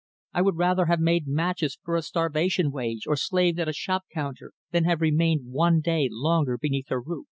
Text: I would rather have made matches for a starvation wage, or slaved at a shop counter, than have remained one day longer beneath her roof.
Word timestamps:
I 0.33 0.41
would 0.41 0.57
rather 0.57 0.87
have 0.87 0.99
made 0.99 1.27
matches 1.27 1.77
for 1.83 1.95
a 1.95 2.01
starvation 2.01 2.71
wage, 2.71 3.05
or 3.05 3.15
slaved 3.15 3.59
at 3.59 3.67
a 3.67 3.71
shop 3.71 4.05
counter, 4.11 4.51
than 4.71 4.83
have 4.85 4.99
remained 4.99 5.51
one 5.51 5.79
day 5.79 6.07
longer 6.11 6.57
beneath 6.57 6.87
her 6.89 6.99
roof. 6.99 7.19